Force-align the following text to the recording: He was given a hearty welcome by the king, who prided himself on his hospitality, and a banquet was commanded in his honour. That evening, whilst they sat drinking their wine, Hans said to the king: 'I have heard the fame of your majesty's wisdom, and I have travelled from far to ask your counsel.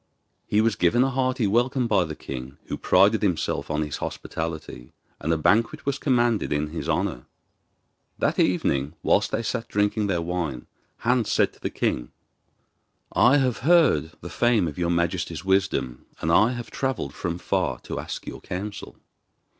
He 0.47 0.61
was 0.61 0.75
given 0.75 1.03
a 1.03 1.11
hearty 1.11 1.45
welcome 1.45 1.85
by 1.85 2.05
the 2.05 2.15
king, 2.15 2.57
who 2.65 2.75
prided 2.75 3.21
himself 3.21 3.69
on 3.69 3.83
his 3.83 3.97
hospitality, 3.97 4.93
and 5.19 5.31
a 5.31 5.37
banquet 5.37 5.85
was 5.85 5.99
commanded 5.99 6.51
in 6.51 6.69
his 6.69 6.89
honour. 6.89 7.27
That 8.17 8.39
evening, 8.39 8.95
whilst 9.03 9.29
they 9.29 9.43
sat 9.43 9.67
drinking 9.67 10.07
their 10.07 10.19
wine, 10.23 10.65
Hans 11.01 11.31
said 11.31 11.53
to 11.53 11.59
the 11.59 11.69
king: 11.69 12.09
'I 13.15 13.37
have 13.37 13.57
heard 13.59 14.13
the 14.21 14.29
fame 14.31 14.67
of 14.67 14.79
your 14.79 14.89
majesty's 14.89 15.45
wisdom, 15.45 16.07
and 16.19 16.31
I 16.31 16.53
have 16.53 16.71
travelled 16.71 17.13
from 17.13 17.37
far 17.37 17.77
to 17.81 17.99
ask 17.99 18.25
your 18.25 18.41
counsel. 18.41 18.95